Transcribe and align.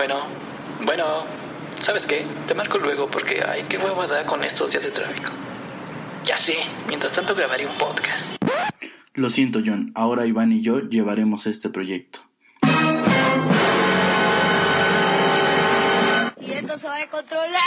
Bueno, 0.00 0.16
bueno, 0.86 1.04
¿sabes 1.78 2.06
qué? 2.06 2.24
Te 2.48 2.54
marco 2.54 2.78
luego 2.78 3.10
porque, 3.10 3.42
ay, 3.46 3.66
qué 3.68 3.76
hueva 3.76 4.06
da 4.06 4.24
con 4.24 4.42
estos 4.42 4.70
días 4.70 4.82
de 4.82 4.90
tráfico. 4.90 5.30
Ya 6.24 6.38
sé, 6.38 6.54
mientras 6.88 7.12
tanto 7.12 7.34
grabaré 7.34 7.66
un 7.66 7.76
podcast. 7.76 8.34
Lo 9.12 9.28
siento, 9.28 9.60
John. 9.62 9.92
Ahora 9.94 10.24
Iván 10.24 10.52
y 10.52 10.62
yo 10.62 10.80
llevaremos 10.80 11.46
este 11.46 11.68
proyecto. 11.68 12.20
Y 16.40 16.50
esto 16.50 16.78
se 16.78 16.86
va 16.86 16.96
a 16.96 17.06
controlar. 17.10 17.60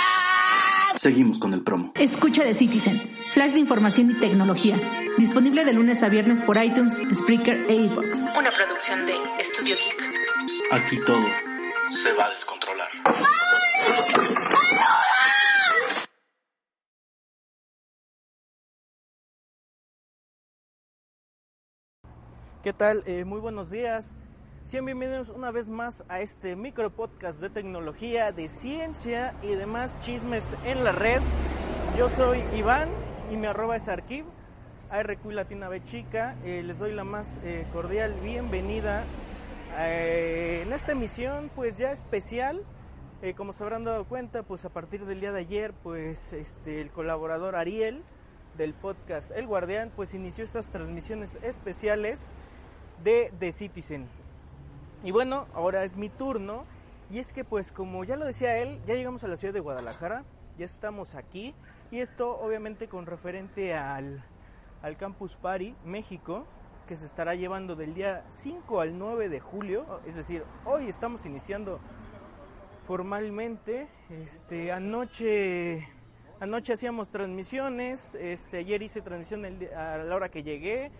Seguimos 0.95 1.37
con 1.37 1.53
el 1.53 1.61
promo. 1.61 1.91
Escucha 1.99 2.43
de 2.43 2.55
Citizen, 2.55 2.99
flash 2.99 3.51
de 3.51 3.59
información 3.59 4.09
y 4.09 4.15
tecnología. 4.15 4.75
Disponible 5.19 5.65
de 5.65 5.73
lunes 5.73 6.01
a 6.01 6.09
viernes 6.09 6.41
por 6.41 6.57
iTunes, 6.57 6.99
Spreaker 7.13 7.67
e 7.69 7.75
iVoox. 7.75 8.23
Una 8.35 8.51
producción 8.51 9.05
de 9.05 9.13
Estudio 9.39 9.75
Geek. 9.75 10.71
Aquí 10.71 10.97
todo 11.05 11.52
se 11.95 12.11
va 12.13 12.25
a 12.25 12.29
descontrolar. 12.31 12.89
¿Qué 22.63 22.73
tal? 22.73 23.03
Eh, 23.05 23.25
muy 23.25 23.39
buenos 23.39 23.69
días. 23.69 24.15
Sean 24.63 24.85
bienvenidos 24.85 25.29
una 25.29 25.51
vez 25.51 25.69
más 25.69 26.05
a 26.07 26.21
este 26.21 26.55
micro 26.55 26.89
podcast 26.89 27.41
de 27.41 27.49
tecnología, 27.49 28.31
de 28.31 28.47
ciencia 28.47 29.35
y 29.41 29.55
demás 29.55 29.99
chismes 29.99 30.55
en 30.65 30.83
la 30.85 30.93
red. 30.93 31.21
Yo 31.97 32.07
soy 32.07 32.41
Iván 32.55 32.89
y 33.31 33.35
mi 33.35 33.47
arroba 33.47 33.75
es 33.75 33.89
arquiv, 33.89 34.25
ARQ 34.89 35.25
Latina 35.25 35.67
B 35.67 35.83
chica. 35.83 36.35
Eh, 36.45 36.63
les 36.63 36.79
doy 36.79 36.93
la 36.93 37.03
más 37.03 37.39
eh, 37.43 37.67
cordial 37.73 38.13
bienvenida 38.23 39.03
eh, 39.77 40.61
en 40.63 40.73
esta 40.73 40.91
emisión 40.91 41.49
pues 41.55 41.77
ya 41.77 41.91
especial. 41.91 42.63
Eh, 43.21 43.33
como 43.35 43.53
se 43.53 43.63
habrán 43.63 43.85
dado 43.85 44.03
cuenta, 44.05 44.43
pues 44.43 44.65
a 44.65 44.69
partir 44.69 45.05
del 45.05 45.21
día 45.21 45.31
de 45.31 45.39
ayer, 45.39 45.73
pues 45.81 46.33
este, 46.33 46.81
el 46.81 46.91
colaborador 46.91 47.55
Ariel 47.55 48.03
del 48.57 48.73
podcast 48.73 49.31
El 49.31 49.47
Guardián, 49.47 49.91
pues 49.95 50.13
inició 50.13 50.43
estas 50.43 50.69
transmisiones 50.69 51.39
especiales 51.41 52.33
de 53.03 53.31
The 53.39 53.53
Citizen. 53.53 54.09
Y 55.03 55.11
bueno, 55.11 55.47
ahora 55.53 55.83
es 55.83 55.97
mi 55.97 56.09
turno. 56.09 56.65
Y 57.09 57.19
es 57.19 57.31
que 57.31 57.43
pues 57.43 57.71
como 57.71 58.03
ya 58.03 58.15
lo 58.15 58.25
decía 58.25 58.57
él, 58.57 58.81
ya 58.87 58.95
llegamos 58.95 59.23
a 59.23 59.27
la 59.27 59.37
ciudad 59.37 59.53
de 59.53 59.59
Guadalajara, 59.59 60.23
ya 60.57 60.65
estamos 60.65 61.15
aquí. 61.15 61.53
Y 61.91 61.99
esto 61.99 62.39
obviamente 62.39 62.87
con 62.87 63.05
referente 63.05 63.73
al, 63.75 64.23
al 64.81 64.97
Campus 64.97 65.35
Party 65.35 65.75
México, 65.85 66.45
que 66.87 66.97
se 66.97 67.05
estará 67.05 67.35
llevando 67.35 67.75
del 67.75 67.93
día 67.93 68.25
5 68.31 68.79
al 68.79 68.97
9 68.97 69.29
de 69.29 69.39
julio. 69.39 70.01
Es 70.05 70.15
decir, 70.15 70.43
hoy 70.65 70.89
estamos 70.89 71.25
iniciando 71.25 71.79
formalmente. 72.85 73.87
Este, 74.09 74.71
anoche, 74.71 75.87
anoche 76.39 76.73
hacíamos 76.73 77.09
transmisiones, 77.09 78.15
este, 78.15 78.57
ayer 78.57 78.81
hice 78.81 79.01
transmisión 79.01 79.45
a 79.75 79.97
la 79.97 80.15
hora 80.15 80.29
que 80.29 80.43
llegué 80.43 80.91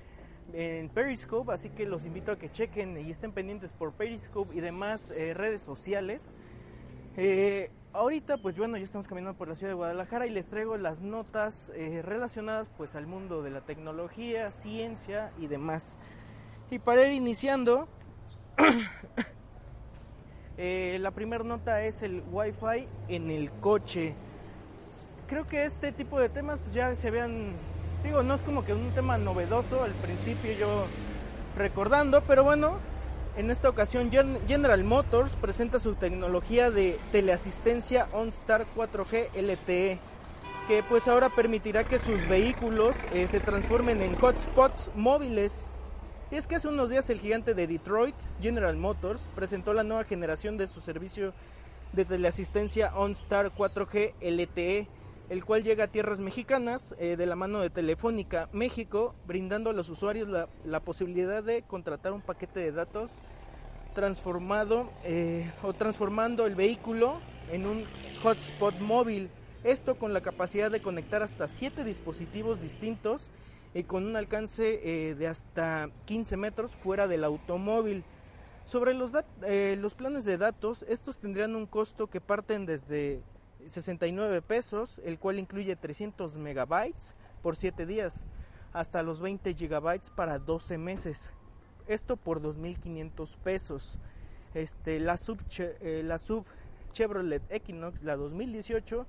en 0.53 0.89
Periscope, 0.89 1.53
así 1.53 1.69
que 1.69 1.85
los 1.85 2.05
invito 2.05 2.31
a 2.31 2.37
que 2.37 2.49
chequen 2.49 2.97
y 2.97 3.09
estén 3.09 3.31
pendientes 3.31 3.73
por 3.73 3.93
Periscope 3.93 4.55
y 4.55 4.59
demás 4.59 5.11
eh, 5.11 5.33
redes 5.33 5.61
sociales. 5.61 6.33
Eh, 7.17 7.69
ahorita, 7.93 8.37
pues 8.37 8.57
bueno, 8.57 8.77
ya 8.77 8.83
estamos 8.83 9.07
caminando 9.07 9.37
por 9.37 9.47
la 9.47 9.55
ciudad 9.55 9.71
de 9.71 9.75
Guadalajara 9.75 10.25
y 10.25 10.31
les 10.31 10.47
traigo 10.47 10.77
las 10.77 11.01
notas 11.01 11.71
eh, 11.75 12.01
relacionadas 12.03 12.67
pues 12.75 12.95
al 12.95 13.07
mundo 13.07 13.43
de 13.43 13.51
la 13.51 13.61
tecnología, 13.61 14.51
ciencia 14.51 15.31
y 15.39 15.47
demás. 15.47 15.97
Y 16.71 16.79
para 16.79 17.05
ir 17.05 17.13
iniciando, 17.13 17.87
eh, 20.57 20.97
la 20.99 21.11
primera 21.11 21.43
nota 21.43 21.83
es 21.83 22.01
el 22.01 22.23
Wi-Fi 22.31 22.87
en 23.09 23.29
el 23.29 23.51
coche. 23.51 24.15
Creo 25.27 25.45
que 25.45 25.65
este 25.65 25.91
tipo 25.91 26.19
de 26.19 26.29
temas 26.29 26.59
pues 26.59 26.73
ya 26.73 26.93
se 26.95 27.11
vean, 27.11 27.53
digo, 28.03 28.23
no 28.23 28.33
es 28.33 28.41
como 28.41 28.65
que 28.65 28.73
un 28.73 28.89
tema 28.91 29.17
novedoso 29.17 29.83
al 29.83 29.91
principio 29.91 30.51
yo 30.53 30.85
recordando, 31.55 32.21
pero 32.21 32.43
bueno, 32.43 32.79
en 33.35 33.49
esta 33.49 33.69
ocasión 33.69 34.11
Gen- 34.11 34.37
General 34.47 34.83
Motors 34.83 35.31
presenta 35.41 35.79
su 35.79 35.95
tecnología 35.95 36.69
de 36.71 36.99
teleasistencia 37.11 38.07
OnStar 38.13 38.65
4G 38.75 39.29
LTE, 39.35 39.99
que 40.67 40.83
pues 40.87 41.07
ahora 41.07 41.29
permitirá 41.29 41.83
que 41.83 41.99
sus 41.99 42.27
vehículos 42.29 42.95
eh, 43.11 43.27
se 43.27 43.39
transformen 43.39 44.01
en 44.01 44.15
hotspots 44.21 44.89
móviles. 44.95 45.65
Y 46.31 46.35
es 46.35 46.47
que 46.47 46.55
hace 46.55 46.67
unos 46.67 46.89
días 46.89 47.09
el 47.09 47.19
gigante 47.19 47.53
de 47.53 47.67
Detroit, 47.67 48.15
General 48.41 48.75
Motors, 48.77 49.21
presentó 49.35 49.73
la 49.73 49.83
nueva 49.83 50.03
generación 50.03 50.57
de 50.57 50.67
su 50.67 50.79
servicio 50.79 51.33
de 51.91 52.05
teleasistencia 52.05 52.95
OnStar 52.95 53.51
4G 53.55 54.13
LTE, 54.21 54.87
el 55.33 55.43
cual 55.43 55.63
llega 55.63 55.85
a 55.85 55.87
tierras 55.87 56.19
mexicanas 56.19 56.93
eh, 56.99 57.15
de 57.17 57.25
la 57.25 57.35
mano 57.35 57.61
de 57.61 57.71
Telefónica 57.71 58.49
México, 58.51 59.15
brindando 59.25 59.71
a 59.71 59.73
los 59.73 59.89
usuarios 59.89 60.29
la, 60.29 60.79
posibilidad 60.81 61.41
de 61.41 61.63
contratar 61.63 62.13
un 62.13 62.21
paquete 62.21 62.59
de 62.59 62.71
datos 62.71 63.09
transformado 63.95 64.91
eh, 65.03 65.51
o 65.63 65.73
transformando 65.73 66.45
el 66.45 66.53
vehículo 66.53 67.19
en 67.51 67.65
un 67.65 67.83
hotspot 68.21 68.79
móvil. 68.79 69.31
Esto 69.63 69.95
con 69.95 70.13
la 70.13 70.21
capacidad 70.21 70.69
de 70.69 70.83
conectar 70.83 71.23
hasta 71.23 71.47
7 71.47 71.83
dispositivos 71.83 72.61
distintos 72.61 73.27
y 73.73 73.85
con 73.85 74.05
un 74.05 74.15
alcance 74.15 74.81
eh, 74.83 75.15
de 75.15 75.27
hasta 75.27 75.89
15 76.05 76.37
metros 76.37 76.75
fuera 76.75 77.07
del 77.07 77.23
automóvil. 77.23 78.03
Sobre 78.67 78.93
los, 78.93 79.13
los 79.79 79.93
planes 79.95 80.25
de 80.25 80.37
datos, 80.37 80.85
estos 80.87 81.17
tendrían 81.17 81.55
un 81.55 81.65
costo 81.65 82.05
que 82.05 82.21
parten 82.21 82.67
desde 82.67 83.23
69 83.67 84.41
pesos, 84.41 84.99
el 85.03 85.19
cual 85.19 85.39
incluye 85.39 85.75
300 85.75 86.37
megabytes 86.37 87.13
por 87.41 87.55
7 87.55 87.85
días, 87.85 88.25
hasta 88.71 89.03
los 89.03 89.19
20 89.19 89.53
gigabytes 89.53 90.09
para 90.09 90.39
12 90.39 90.77
meses. 90.77 91.31
Esto 91.87 92.17
por 92.17 92.41
2.500 92.41 93.37
pesos. 93.37 93.99
Este, 94.53 94.99
la, 94.99 95.17
sub, 95.17 95.39
eh, 95.57 96.01
la 96.03 96.17
sub 96.17 96.45
Chevrolet 96.91 97.41
Equinox, 97.49 98.03
la 98.03 98.15
2018, 98.15 99.05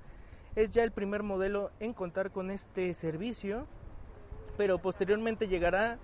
es 0.55 0.71
ya 0.71 0.83
el 0.83 0.91
primer 0.91 1.23
modelo 1.23 1.71
en 1.79 1.93
contar 1.93 2.31
con 2.31 2.49
este 2.49 2.93
servicio, 2.93 3.67
pero 4.57 4.79
posteriormente 4.79 5.47
llegará 5.47 5.99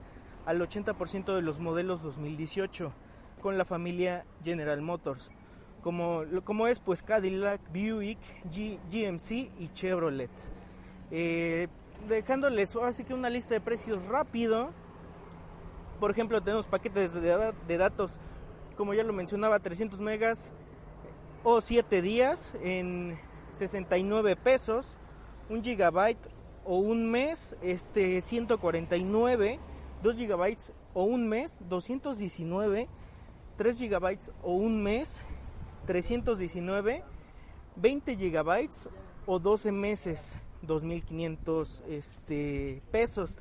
al 0.46 0.60
80% 0.60 1.36
de 1.36 1.42
los 1.42 1.60
modelos 1.60 2.02
2018 2.02 2.92
con 3.42 3.58
la 3.58 3.66
familia 3.66 4.26
General 4.44 4.82
Motors, 4.82 5.32
como, 5.84 6.24
como 6.44 6.68
es 6.68 6.80
pues 6.80 7.02
Cadillac, 7.02 7.62
Buick, 7.72 8.20
GMC 8.92 9.32
y 9.60 9.70
Chevrolet. 9.74 10.30
Eh, 11.12 11.68
dejándoles 12.08 12.76
así 12.78 13.04
que 13.04 13.14
una 13.14 13.30
lista 13.30 13.54
de 13.54 13.62
precios 13.62 14.06
rápido, 14.08 14.72
por 16.00 16.12
ejemplo 16.12 16.42
tenemos 16.42 16.66
paquetes 16.66 17.14
de 17.14 17.78
datos, 17.78 18.20
como 18.78 18.94
ya 18.94 19.04
lo 19.04 19.14
mencionaba, 19.14 19.60
300 19.60 20.00
megas 20.00 20.52
o 21.44 21.62
7 21.62 22.02
días 22.02 22.54
en 22.64 23.18
69 23.54 24.36
pesos, 24.36 24.86
un 25.50 25.64
gigabyte 25.64 26.20
o 26.66 26.78
un 26.78 27.10
mes, 27.10 27.56
este 27.62 28.22
149, 28.22 29.60
2 30.04 30.16
gigabytes 30.16 30.74
o 30.94 31.04
un 31.04 31.28
mes, 31.28 31.60
219, 31.68 32.88
3 33.58 33.78
gigabytes 33.78 34.32
o 34.44 34.54
un 34.54 34.82
mes, 34.84 35.20
319, 35.86 37.04
20 37.76 38.16
gigabytes 38.16 38.90
o 39.26 39.40
12 39.40 39.72
meses, 39.72 40.34
2.500 40.66 41.84
este, 41.88 42.82
pesos. 42.92 43.38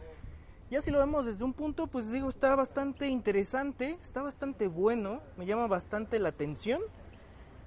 Ya 0.71 0.81
si 0.81 0.91
lo 0.91 1.01
vemos 1.01 1.27
desde 1.27 1.45
un 1.45 1.53
punto, 1.53 1.89
pues 1.89 2.13
digo, 2.13 2.29
está 2.29 2.55
bastante 2.55 3.09
interesante, 3.09 3.99
está 4.01 4.23
bastante 4.23 4.69
bueno, 4.69 5.21
me 5.37 5.45
llama 5.45 5.67
bastante 5.67 6.19
la 6.19 6.29
atención. 6.29 6.81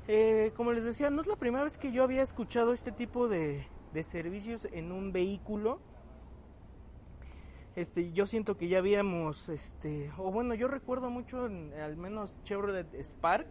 Eh, 0.08 0.52
como 0.56 0.72
les 0.72 0.84
decía, 0.84 1.10
no 1.10 1.22
es 1.22 1.28
la 1.28 1.36
primera 1.36 1.64
vez 1.64 1.78
que 1.78 1.92
yo 1.92 2.04
había 2.04 2.22
escuchado 2.22 2.74
este 2.74 2.92
tipo 2.92 3.28
de, 3.28 3.68
de 3.94 4.04
servicios 4.04 4.68
en 4.72 4.92
un 4.92 5.12
vehículo. 5.12 5.80
Este, 7.76 8.12
yo 8.12 8.28
siento 8.28 8.56
que 8.56 8.68
ya 8.68 8.78
habíamos, 8.78 9.50
este, 9.50 10.12
o 10.18 10.32
bueno, 10.32 10.54
yo 10.54 10.68
recuerdo 10.68 11.10
mucho, 11.10 11.48
en, 11.48 11.74
al 11.74 11.98
menos 11.98 12.38
Chevrolet 12.44 12.88
Spark, 13.02 13.48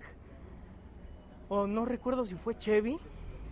o 1.54 1.66
no 1.66 1.84
recuerdo 1.84 2.24
si 2.24 2.34
fue 2.34 2.56
Chevy, 2.56 2.98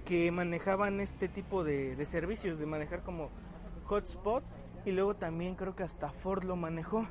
que 0.06 0.31
manejaban 0.31 1.00
este 1.00 1.29
tipo 1.29 1.64
de, 1.64 2.02
servicios, 2.06 2.58
de 2.58 2.64
manejar 2.64 3.02
como 3.02 3.29
hotspot, 3.85 4.43
y 4.87 4.93
luego 4.93 5.17
también 5.17 5.55
creo 5.55 5.76
que 5.76 5.82
hasta 5.82 6.08
Ford 6.08 6.44
lo 6.44 6.56
manejó. 6.56 7.06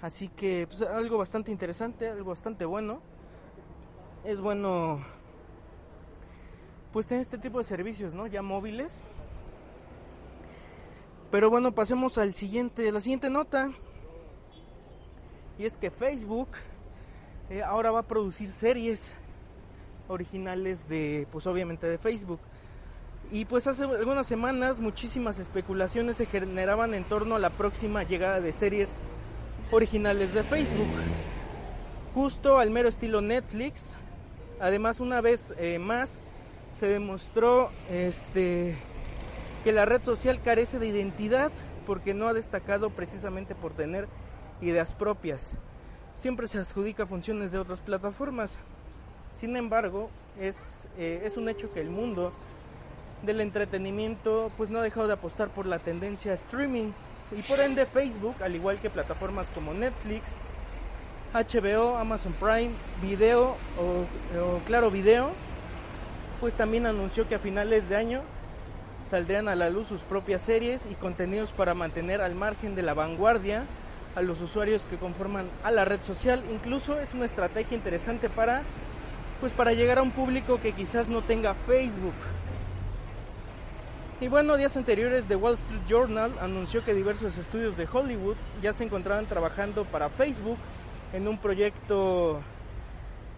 Así 0.00 0.28
que 0.28 0.68
pues, 0.68 0.82
algo 0.82 1.18
bastante 1.18 1.50
interesante, 1.50 2.08
algo 2.08 2.30
bastante 2.30 2.64
bueno. 2.64 3.00
Es 4.22 4.40
bueno 4.40 5.00
pues 6.92 7.06
tener 7.06 7.22
este 7.22 7.36
tipo 7.36 7.58
de 7.58 7.64
servicios, 7.64 8.14
¿no? 8.14 8.28
Ya 8.28 8.40
móviles. 8.40 9.04
Pero 11.32 11.50
bueno, 11.50 11.72
pasemos 11.72 12.18
al 12.18 12.34
siguiente, 12.34 12.92
la 12.92 13.00
siguiente 13.00 13.30
nota. 13.30 13.72
Y 15.58 15.64
es 15.64 15.76
que 15.76 15.90
Facebook 15.90 16.50
eh, 17.50 17.64
ahora 17.64 17.90
va 17.90 17.98
a 17.98 18.06
producir 18.06 18.52
series. 18.52 19.12
Originales 20.08 20.88
de, 20.88 21.26
pues 21.30 21.46
obviamente 21.46 21.86
de 21.86 21.98
Facebook. 21.98 22.40
Y 23.30 23.44
pues 23.44 23.66
hace 23.66 23.84
algunas 23.84 24.26
semanas 24.26 24.80
muchísimas 24.80 25.38
especulaciones 25.38 26.16
se 26.16 26.26
generaban 26.26 26.94
en 26.94 27.04
torno 27.04 27.34
a 27.34 27.38
la 27.38 27.50
próxima 27.50 28.02
llegada 28.02 28.40
de 28.40 28.52
series 28.52 28.88
originales 29.70 30.32
de 30.32 30.42
Facebook. 30.42 30.88
Justo 32.14 32.58
al 32.58 32.70
mero 32.70 32.88
estilo 32.88 33.20
Netflix. 33.20 33.90
Además, 34.60 34.98
una 35.00 35.20
vez 35.20 35.52
eh, 35.58 35.78
más 35.78 36.18
se 36.78 36.86
demostró 36.86 37.70
este, 37.90 38.76
que 39.62 39.72
la 39.72 39.84
red 39.84 40.02
social 40.02 40.40
carece 40.42 40.78
de 40.78 40.88
identidad 40.88 41.52
porque 41.86 42.14
no 42.14 42.28
ha 42.28 42.34
destacado 42.34 42.90
precisamente 42.90 43.54
por 43.54 43.72
tener 43.72 44.08
ideas 44.60 44.94
propias. 44.94 45.50
Siempre 46.16 46.48
se 46.48 46.58
adjudica 46.58 47.06
funciones 47.06 47.52
de 47.52 47.58
otras 47.58 47.80
plataformas. 47.80 48.58
Sin 49.38 49.54
embargo, 49.56 50.10
es, 50.40 50.88
eh, 50.98 51.22
es 51.24 51.36
un 51.36 51.48
hecho 51.48 51.72
que 51.72 51.80
el 51.80 51.90
mundo 51.90 52.32
del 53.22 53.40
entretenimiento 53.40 54.50
pues 54.56 54.70
no 54.70 54.80
ha 54.80 54.82
dejado 54.82 55.06
de 55.06 55.12
apostar 55.12 55.48
por 55.48 55.66
la 55.66 55.78
tendencia 55.78 56.34
streaming 56.34 56.90
y 57.36 57.42
por 57.42 57.60
ende 57.60 57.86
Facebook, 57.86 58.34
al 58.42 58.56
igual 58.56 58.80
que 58.80 58.90
plataformas 58.90 59.46
como 59.54 59.74
Netflix, 59.74 60.30
HBO, 61.32 61.96
Amazon 61.96 62.32
Prime, 62.34 62.70
Video 63.02 63.56
o, 63.78 64.58
Claro 64.66 64.90
Video, 64.90 65.30
pues 66.40 66.54
también 66.54 66.86
anunció 66.86 67.28
que 67.28 67.34
a 67.36 67.38
finales 67.38 67.88
de 67.88 67.96
año 67.96 68.22
saldrían 69.08 69.46
a 69.48 69.54
la 69.54 69.70
luz 69.70 69.86
sus 69.86 70.00
propias 70.00 70.42
series 70.42 70.84
y 70.90 70.94
contenidos 70.94 71.52
para 71.52 71.74
mantener 71.74 72.22
al 72.22 72.34
margen 72.34 72.74
de 72.74 72.82
la 72.82 72.94
vanguardia 72.94 73.64
a 74.16 74.22
los 74.22 74.40
usuarios 74.40 74.82
que 74.90 74.96
conforman 74.96 75.46
a 75.62 75.70
la 75.70 75.84
red 75.84 76.00
social. 76.02 76.42
Incluso 76.50 76.98
es 76.98 77.14
una 77.14 77.26
estrategia 77.26 77.76
interesante 77.76 78.28
para 78.28 78.62
pues 79.40 79.52
para 79.52 79.72
llegar 79.72 79.98
a 79.98 80.02
un 80.02 80.10
público 80.10 80.60
que 80.60 80.72
quizás 80.72 81.08
no 81.08 81.22
tenga 81.22 81.54
Facebook. 81.54 82.14
Y 84.20 84.26
bueno, 84.26 84.56
días 84.56 84.76
anteriores 84.76 85.26
The 85.26 85.36
Wall 85.36 85.54
Street 85.54 85.82
Journal 85.88 86.32
anunció 86.40 86.84
que 86.84 86.92
diversos 86.92 87.36
estudios 87.38 87.76
de 87.76 87.86
Hollywood 87.90 88.36
ya 88.60 88.72
se 88.72 88.82
encontraban 88.82 89.26
trabajando 89.26 89.84
para 89.84 90.08
Facebook 90.08 90.58
en 91.12 91.28
un 91.28 91.38
proyecto 91.38 92.40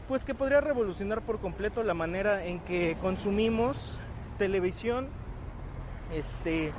pues 0.08 0.24
que 0.24 0.34
podría 0.34 0.60
revolucionar 0.60 1.20
por 1.20 1.38
completo 1.38 1.84
la 1.84 1.94
manera 1.94 2.44
en 2.44 2.60
que 2.60 2.96
consumimos 3.00 3.98
televisión 4.38 5.08
este 6.12 6.72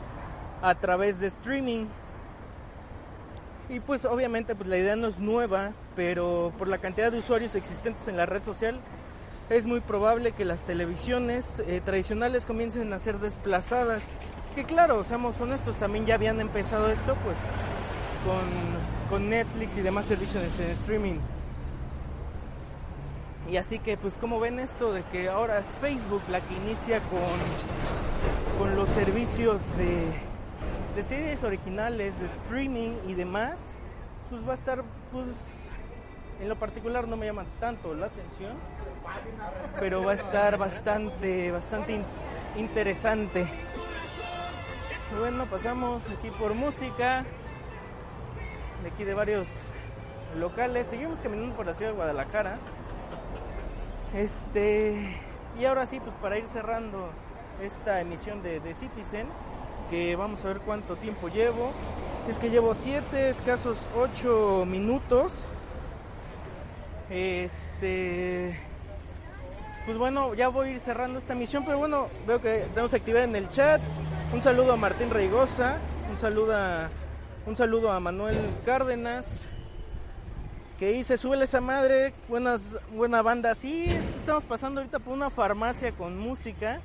a 0.62 0.76
través 0.76 1.20
de 1.20 1.28
streaming. 1.28 1.86
Y 3.70 3.80
pues 3.80 4.04
obviamente 4.04 4.56
pues 4.56 4.68
la 4.68 4.78
idea 4.78 4.96
no 4.96 5.08
es 5.08 5.20
nueva, 5.20 5.72
pero 5.96 6.52
por 6.58 6.68
la 6.68 6.80
cantidad 6.80 7.12
de 7.12 7.20
usuarios 7.20 7.54
existentes 7.54 8.08
en 8.08 8.18
la 8.18 8.26
red 8.26 8.44
social 8.44 8.80
es 9.52 9.66
muy 9.66 9.82
probable 9.82 10.32
que 10.32 10.46
las 10.46 10.64
televisiones 10.64 11.62
eh, 11.68 11.82
tradicionales 11.84 12.46
comiencen 12.46 12.94
a 12.94 13.00
ser 13.00 13.20
desplazadas. 13.20 14.16
Que 14.56 14.64
claro, 14.64 15.04
seamos 15.04 15.40
honestos, 15.42 15.76
también 15.76 16.06
ya 16.06 16.16
habían 16.16 16.40
empezado 16.40 16.90
esto 16.90 17.18
pues 17.24 17.36
con, 18.26 19.10
con 19.10 19.30
Netflix 19.30 19.78
y 19.78 19.82
demás 19.82 20.06
servicios 20.06 20.42
de 20.58 20.72
streaming. 20.72 21.20
Y 23.50 23.58
así 23.58 23.80
que 23.80 23.98
pues 23.98 24.18
como 24.18 24.40
ven 24.40 24.58
esto 24.58 24.94
de 24.94 25.04
que 25.12 25.28
ahora 25.28 25.60
es 25.60 25.66
Facebook 25.82 26.22
la 26.30 26.40
que 26.40 26.54
inicia 26.56 27.02
con, 27.02 28.58
con 28.58 28.78
los 28.78 28.88
servicios 28.90 29.60
de, 29.76 30.06
de 30.96 31.04
series 31.04 31.44
originales, 31.44 32.18
de 32.22 32.28
streaming 32.28 32.92
y 33.06 33.16
demás, 33.16 33.74
pues 34.30 34.48
va 34.48 34.54
a 34.54 34.56
estar 34.56 34.82
pues 35.12 35.26
en 36.40 36.48
lo 36.48 36.56
particular 36.56 37.06
no 37.06 37.18
me 37.18 37.26
llama 37.26 37.44
tanto 37.60 37.94
la 37.94 38.06
atención 38.06 38.54
pero 39.80 40.04
va 40.04 40.12
a 40.12 40.16
estar 40.16 40.58
bastante, 40.58 41.52
bastante 41.52 42.02
interesante. 42.56 43.48
Bueno, 45.20 45.46
pasamos 45.46 46.04
aquí 46.10 46.30
por 46.32 46.54
música, 46.54 47.26
de 48.84 48.90
aquí 48.90 49.04
de 49.04 49.14
varios 49.14 49.48
locales. 50.38 50.88
Seguimos 50.88 51.20
caminando 51.20 51.56
por 51.56 51.66
la 51.66 51.74
ciudad 51.74 51.92
de 51.92 51.98
Guadalajara. 51.98 52.58
Este, 54.16 55.18
y 55.60 55.66
ahora 55.66 55.86
sí, 55.86 56.00
pues 56.00 56.16
para 56.22 56.38
ir 56.38 56.48
cerrando 56.48 57.10
esta 57.62 58.02
emisión 58.02 58.42
de, 58.42 58.60
de 58.60 58.74
Citizen, 58.74 59.28
que 59.90 60.16
vamos 60.16 60.44
a 60.46 60.50
ver 60.50 60.60
cuánto 60.60 60.96
tiempo 60.96 61.28
llevo. 61.28 61.72
Es 62.30 62.38
que 62.38 62.50
llevo 62.50 62.76
7, 62.76 63.30
escasos 63.30 63.78
8 63.96 64.66
minutos. 64.66 65.34
Este 67.10 68.71
pues 69.86 69.98
bueno, 69.98 70.34
ya 70.34 70.48
voy 70.48 70.68
a 70.68 70.72
ir 70.72 70.80
cerrando 70.80 71.20
esta 71.20 71.36
misión, 71.36 71.64
pero 71.66 71.78
bueno, 71.78 72.08
veo 72.28 72.42
que 72.42 72.66
tenemos 72.74 72.94
actividad 72.94 73.24
en 73.24 73.36
el 73.36 73.50
chat. 73.50 73.82
Un 74.34 74.42
saludo 74.42 74.74
a 74.74 74.78
Martín 74.78 75.10
Reigosa, 75.10 75.78
un 76.12 76.20
saludo 76.20 76.56
a, 76.56 76.90
un 77.46 77.58
saludo 77.58 77.92
a 77.92 78.00
Manuel 78.00 78.38
Cárdenas, 78.66 79.48
que 80.80 80.92
dice, 80.92 81.18
súbele 81.18 81.46
esa 81.46 81.62
madre, 81.62 82.14
buenas, 82.28 82.76
buena 82.94 83.22
banda. 83.22 83.56
Sí, 83.56 83.88
estamos 84.20 84.44
pasando 84.44 84.82
ahorita 84.82 85.00
por 85.00 85.14
una 85.14 85.30
farmacia 85.30 85.92
con 85.92 86.18
música, 86.18 86.82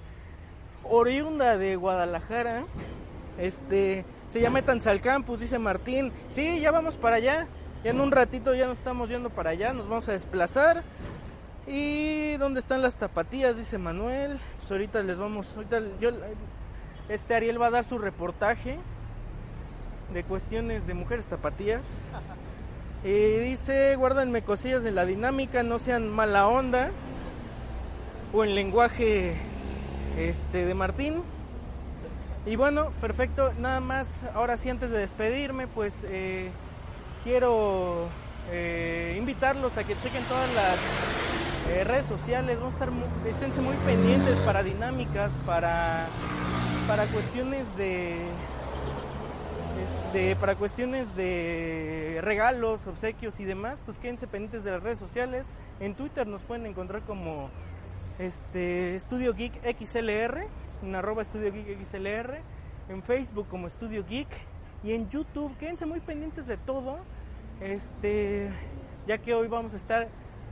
oriunda 0.82 1.58
de 1.58 1.76
Guadalajara, 1.76 2.64
este, 3.38 4.04
se 4.32 4.40
llama 4.40 4.62
Tanzal 4.62 5.00
Campus, 5.00 5.40
dice 5.40 5.58
Martín. 5.58 6.12
Sí, 6.30 6.60
ya 6.60 6.70
vamos 6.70 6.96
para 6.96 7.16
allá, 7.16 7.46
ya 7.84 7.90
en 7.90 8.00
un 8.00 8.10
ratito 8.10 8.54
ya 8.54 8.66
nos 8.66 8.78
estamos 8.78 9.08
yendo 9.10 9.30
para 9.30 9.50
allá, 9.50 9.72
nos 9.72 9.88
vamos 9.88 10.08
a 10.08 10.12
desplazar. 10.12 10.82
¿Y 11.66 12.36
dónde 12.36 12.60
están 12.60 12.80
las 12.80 12.94
tapatías? 12.94 13.56
Dice 13.56 13.78
Manuel. 13.78 14.38
Pues 14.60 14.70
ahorita 14.70 15.02
les 15.02 15.18
vamos. 15.18 15.52
Ahorita 15.56 15.80
yo, 16.00 16.10
este 17.08 17.34
Ariel 17.34 17.60
va 17.60 17.66
a 17.66 17.70
dar 17.70 17.84
su 17.84 17.98
reportaje 17.98 18.78
de 20.12 20.22
cuestiones 20.22 20.86
de 20.86 20.94
mujeres 20.94 21.26
tapatías. 21.26 22.02
Y 23.02 23.38
dice: 23.38 23.96
guárdenme 23.96 24.42
cosillas 24.42 24.84
de 24.84 24.92
la 24.92 25.04
dinámica, 25.04 25.62
no 25.64 25.78
sean 25.78 26.08
mala 26.08 26.46
onda. 26.46 26.90
O 28.32 28.44
en 28.44 28.54
lenguaje 28.54 29.34
este, 30.16 30.64
de 30.64 30.74
Martín. 30.74 31.22
Y 32.44 32.54
bueno, 32.54 32.92
perfecto. 33.00 33.52
Nada 33.58 33.80
más, 33.80 34.22
ahora 34.34 34.56
sí, 34.56 34.70
antes 34.70 34.90
de 34.90 34.98
despedirme, 34.98 35.66
pues 35.66 36.06
eh, 36.08 36.50
quiero 37.24 38.06
eh, 38.52 39.16
invitarlos 39.18 39.76
a 39.76 39.84
que 39.84 39.96
chequen 39.98 40.22
todas 40.24 40.54
las 40.54 40.78
eh, 41.70 41.84
redes 41.84 42.06
sociales, 42.06 42.58
vamos 42.58 42.74
a 42.74 42.76
estar, 42.76 42.90
muy, 42.90 43.04
esténse 43.28 43.60
muy 43.60 43.74
pendientes 43.84 44.36
para 44.38 44.62
dinámicas, 44.62 45.32
para, 45.44 46.06
para 46.86 47.06
cuestiones 47.06 47.64
de, 47.76 48.26
este, 50.06 50.36
para 50.36 50.54
cuestiones 50.54 51.14
de 51.16 52.20
regalos, 52.22 52.86
obsequios 52.86 53.40
y 53.40 53.44
demás, 53.44 53.80
pues 53.84 53.98
quédense 53.98 54.26
pendientes 54.26 54.64
de 54.64 54.70
las 54.70 54.82
redes 54.82 54.98
sociales. 54.98 55.48
En 55.80 55.94
Twitter 55.94 56.26
nos 56.26 56.42
pueden 56.42 56.66
encontrar 56.66 57.02
como 57.02 57.50
este 58.18 58.96
Estudio 58.96 59.34
Geek 59.34 59.52
XLR, 59.78 60.46
en 60.82 60.94
arroba 60.94 61.22
Estudio 61.22 61.52
Geek 61.52 61.84
XLR, 61.84 62.38
en 62.88 63.02
Facebook 63.02 63.48
como 63.48 63.66
Estudio 63.66 64.04
Geek 64.06 64.28
y 64.82 64.92
en 64.92 65.08
YouTube. 65.10 65.56
Quédense 65.58 65.84
muy 65.86 66.00
pendientes 66.00 66.46
de 66.46 66.56
todo, 66.56 66.98
este, 67.60 68.48
ya 69.06 69.18
que 69.18 69.34
hoy 69.34 69.48
vamos 69.48 69.74
a 69.74 69.76
estar 69.76 70.08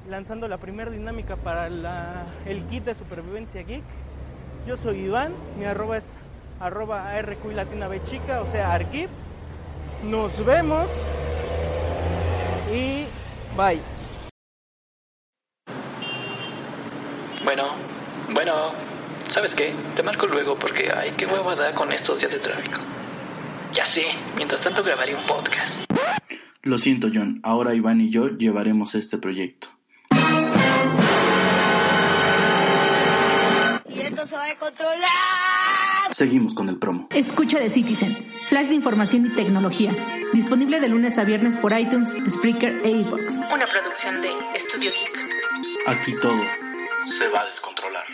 lanzando 0.08 0.48
la 0.48 0.58
primera 0.58 0.90
dinámica 0.90 1.36
para 1.36 1.66
el 2.46 2.64
kit 2.66 2.84
de 2.84 2.94
supervivencia 2.94 3.62
geek. 3.62 3.84
Yo 4.66 4.76
soy 4.76 5.00
Iván, 5.00 5.32
mi 5.58 5.64
arroba 5.64 5.98
es 5.98 6.12
arroba 6.60 7.10
ARQ 7.10 7.44
Latina 7.52 7.88
B 7.88 8.02
chica, 8.04 8.40
o 8.40 8.46
sea, 8.46 8.72
Arquip. 8.72 9.08
Nos 10.04 10.44
vemos 10.44 10.90
y 12.72 13.04
bye. 13.56 13.80
Bueno, 17.44 17.74
bueno, 18.32 18.70
¿sabes 19.28 19.54
qué? 19.54 19.74
Te 19.94 20.02
marco 20.02 20.26
luego 20.26 20.56
porque, 20.56 20.90
ay, 20.90 21.12
qué 21.16 21.26
hueva 21.26 21.54
da 21.54 21.74
con 21.74 21.92
estos 21.92 22.20
días 22.20 22.32
de 22.32 22.38
tráfico. 22.38 22.80
Ya 23.74 23.84
sé, 23.84 24.04
mientras 24.36 24.60
tanto 24.60 24.82
grabaré 24.82 25.14
un 25.14 25.22
podcast. 25.24 25.84
Lo 26.62 26.78
siento, 26.78 27.08
John. 27.12 27.40
Ahora 27.42 27.74
Iván 27.74 28.00
y 28.00 28.10
yo 28.10 28.28
llevaremos 28.28 28.94
este 28.94 29.18
proyecto. 29.18 29.73
Se 34.26 34.34
va 34.36 34.46
a 34.46 34.56
controlar. 34.56 36.14
Seguimos 36.14 36.54
con 36.54 36.68
el 36.70 36.78
promo. 36.78 37.08
Escucha 37.14 37.58
de 37.58 37.68
Citizen, 37.68 38.14
flash 38.14 38.68
de 38.68 38.74
información 38.74 39.26
y 39.26 39.30
tecnología. 39.30 39.92
Disponible 40.32 40.80
de 40.80 40.88
lunes 40.88 41.18
a 41.18 41.24
viernes 41.24 41.56
por 41.56 41.78
iTunes, 41.78 42.16
Spreaker 42.30 42.80
e 42.84 42.90
iBox. 42.90 43.40
Una 43.52 43.66
producción 43.66 44.22
de 44.22 44.30
Estudio 44.54 44.92
Geek. 44.92 45.88
Aquí 45.88 46.14
todo 46.22 46.40
se 47.18 47.28
va 47.28 47.42
a 47.42 47.46
descontrolar. 47.46 48.04